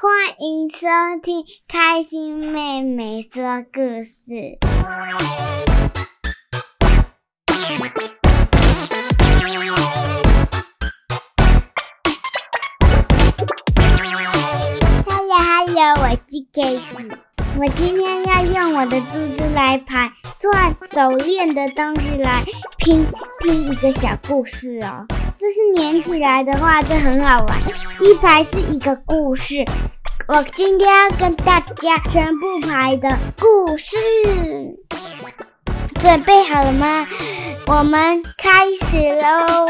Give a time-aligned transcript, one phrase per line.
[0.00, 0.86] 欢迎收
[1.20, 4.56] 听开心妹妹说故事。
[15.04, 17.18] Hello，Hello，我是 ks。
[17.58, 20.52] 我今天要用我的珠珠来排，做
[20.94, 22.44] 手链的东西来
[22.76, 23.04] 拼
[23.40, 25.08] 拼一个小故事哦。
[25.38, 27.60] 这是粘起来的话，这很好玩。
[28.00, 29.64] 一排是一个故事，
[30.26, 33.08] 我今天要跟大家全部排的
[33.38, 33.96] 故事，
[36.00, 37.06] 准备好了吗？
[37.68, 39.68] 我们开始喽。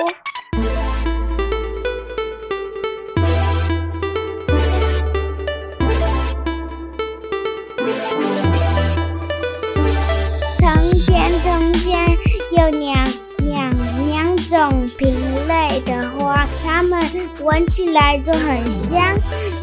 [17.43, 19.01] 闻起来就很香，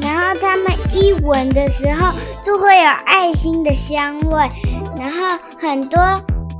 [0.01, 2.11] 然后它们一闻的时候
[2.43, 4.49] 就会有爱心的香味，
[4.97, 5.99] 然后很多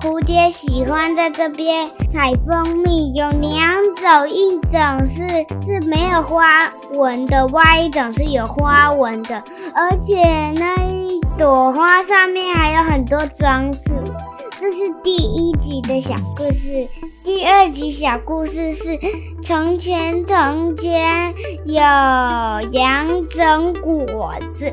[0.01, 3.13] 蝴蝶喜欢在这边采蜂蜜。
[3.13, 5.21] 有两种，一种是
[5.63, 9.41] 是没有花纹的，另一种是有花纹的，
[9.73, 10.21] 而且
[10.55, 13.91] 那一朵花上面还有很多装饰。
[14.65, 16.87] 这是第一集的小故事，
[17.23, 18.97] 第二集小故事是
[19.43, 21.31] 从前从前
[21.65, 21.79] 有
[22.71, 24.71] 两种果子，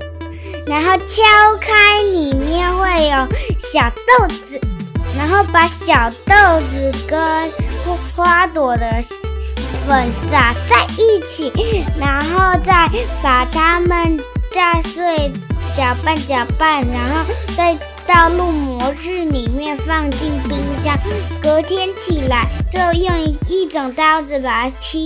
[0.66, 1.22] 然后敲
[1.60, 3.16] 开里面会有
[3.58, 4.58] 小豆子，
[5.14, 6.34] 然后把小豆
[6.70, 7.52] 子跟
[8.16, 8.86] 花朵的
[9.86, 11.52] 粉撒在一起，
[12.00, 12.88] 然后再
[13.22, 14.18] 把它们
[14.50, 15.30] 炸碎，
[15.74, 17.76] 搅拌搅拌，然后再。
[18.04, 20.98] 倒入模具里面，放进冰箱。
[21.40, 24.98] 隔天起来，就用一一种刀子把它切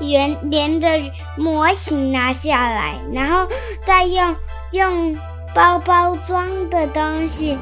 [0.00, 0.88] 圆，连着
[1.36, 3.46] 模型拿下来，然后
[3.82, 4.34] 再用
[4.72, 5.18] 用
[5.54, 7.58] 包包装的东西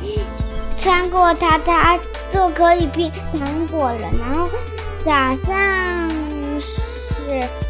[0.78, 1.98] 穿过它，它
[2.30, 4.08] 就可以拼糖果了。
[4.20, 4.48] 然后
[5.04, 6.01] 撒上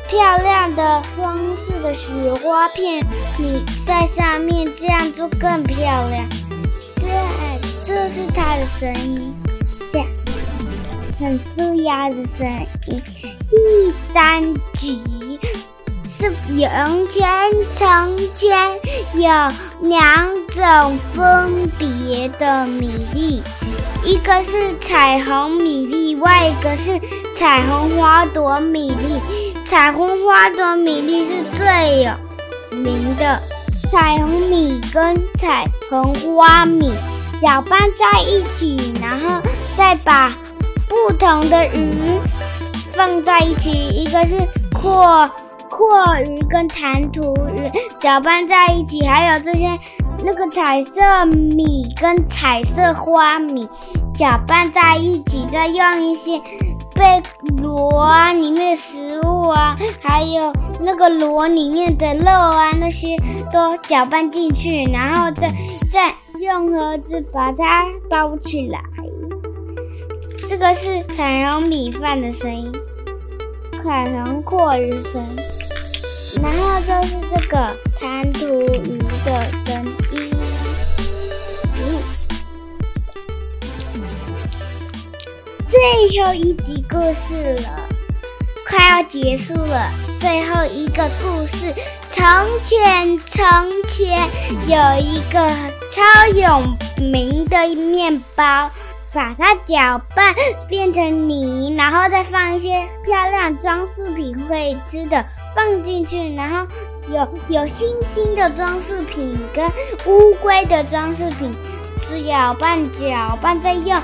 [0.09, 2.13] 漂亮的装饰的雪
[2.43, 3.05] 花片，
[3.39, 6.29] 你在上面，这样就更漂亮。
[6.97, 7.09] 这
[7.85, 9.35] 这是它的声音，
[9.93, 10.07] 这样
[11.19, 12.47] 很舒压的声
[12.87, 13.03] 音。
[13.51, 14.43] 第三
[14.75, 15.39] 集
[16.05, 17.29] 是从前
[17.75, 18.51] 从前
[19.15, 19.31] 有
[19.89, 23.43] 两种分别的米粒，
[24.05, 26.99] 一个是彩虹米粒，外一个是
[27.37, 29.21] 彩虹花朵米粒。
[29.65, 32.13] 彩虹花朵米粒是最有
[32.77, 33.41] 名的。
[33.91, 36.93] 彩虹米跟彩虹花米
[37.41, 39.41] 搅拌在一起，然后
[39.77, 40.35] 再把
[40.89, 42.19] 不同的鱼
[42.93, 44.37] 放在一起，一个是
[44.73, 45.31] 阔
[45.71, 47.71] 阔鱼跟弹涂鱼
[48.01, 49.79] 搅拌在一起，还有这些
[50.25, 53.69] 那个彩色米跟彩色花米
[54.15, 56.41] 搅拌在一起，再用一些。
[56.95, 57.23] 贝
[57.63, 60.53] 螺啊，里面的食物啊，还有
[60.83, 63.17] 那个螺里面的肉啊，那些
[63.51, 65.51] 都搅拌进去，然后再
[65.91, 68.79] 再用盒子把它包起来。
[70.49, 72.71] 这个是彩虹米饭的声音，
[73.83, 75.25] 彩虹蛞蝓声，
[76.43, 80.31] 然后就是这个弹涂鱼的声音。
[85.69, 87.89] 最后一集故事了，
[88.69, 89.91] 快要结束了。
[90.21, 91.75] 最后一个故事：
[92.11, 92.25] 从
[92.63, 93.43] 前，从
[93.89, 94.29] 前
[94.67, 95.51] 有一个
[95.91, 96.63] 超有
[96.99, 98.71] 名的面包，
[99.13, 100.35] 把它搅拌
[100.69, 105.25] 变成泥，然后再放一些漂亮装饰品可以吃的
[105.55, 106.67] 放进去，然后
[107.09, 109.67] 有有星星的装饰品跟
[110.07, 111.53] 乌龟的装饰品，
[112.09, 114.01] 搅拌搅拌再用。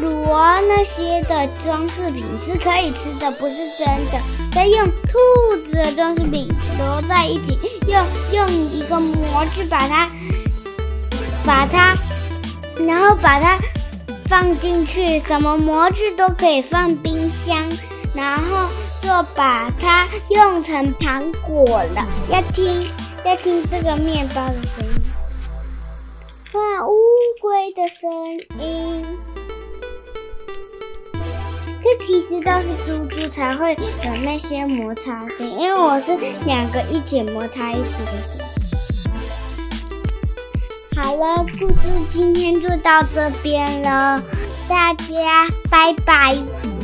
[0.00, 4.18] 螺那些的装饰品是可以吃的，不是真的。
[4.50, 6.48] 再用兔子的装饰品
[6.78, 10.08] 揉在一起，用用一个模具把它，
[11.44, 11.94] 把它，
[12.86, 13.58] 然后把它
[14.32, 15.20] 放进去。
[15.20, 17.70] 什么模具都可以放冰箱，
[18.14, 18.66] 然后
[19.02, 22.06] 就把它用成糖果了。
[22.30, 22.88] 要听，
[23.26, 25.02] 要听这个面包的声音，
[26.54, 26.96] 哇，乌
[27.42, 28.10] 龟的声
[28.58, 29.04] 音。
[31.84, 38.51] 这其实都是猪猪才会有那些摩擦声，因为我是两个一起摩擦一起的声音。
[41.02, 44.22] 好了，故事今天就到这边了，
[44.68, 46.36] 大家拜拜。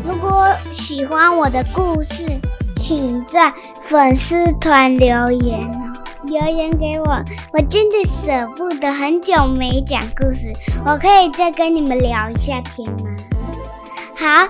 [0.05, 2.37] 如果喜欢我的故事，
[2.75, 5.93] 请在粉丝团留言哦。
[6.25, 7.23] 留言给我。
[7.53, 10.53] 我真的舍不得，很久没讲故事，
[10.85, 13.11] 我可以再跟你们聊一下天吗？
[14.17, 14.49] 好，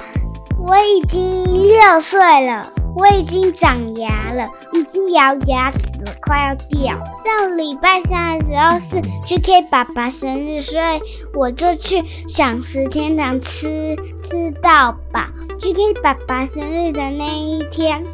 [0.56, 2.72] 我已经六岁了。
[2.98, 6.92] 我已经长牙了，已经咬牙齿了，快要掉。
[7.24, 11.00] 上礼拜三的时候是 GK 爸爸生日，所以
[11.32, 15.20] 我就去饗食天堂吃吃到饱。
[15.60, 18.04] GK 爸爸生日的那一天，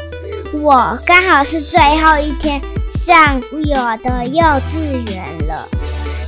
[0.52, 5.66] 我刚好是最后一天上我的幼稚园了。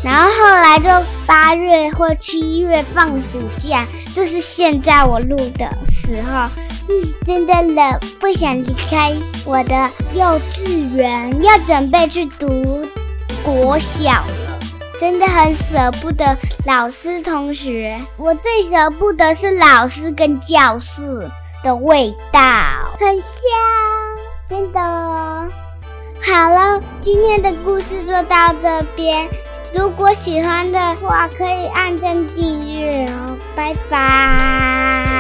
[0.02, 0.88] 然后后来就
[1.26, 6.48] 八月或七月放暑假，就是现在我录的时候。
[7.22, 9.12] 真的冷，不想离开
[9.44, 12.86] 我的幼稚园，要准备去读
[13.42, 14.58] 国小了，
[15.00, 18.00] 真的很舍不得老师同学。
[18.16, 21.30] 我最舍不得是老师跟教室
[21.64, 22.40] 的味道，
[22.98, 23.40] 很香，
[24.48, 24.80] 真的。
[26.22, 29.28] 好了，今天的故事就到这边。
[29.74, 35.15] 如果喜欢的话，可以按赞订阅哦，拜拜。